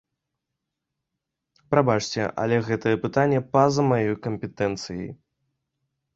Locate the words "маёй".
3.93-4.15